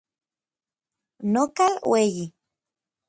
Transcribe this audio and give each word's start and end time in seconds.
Nokal 1.31 1.73
ueyi. 1.91 2.25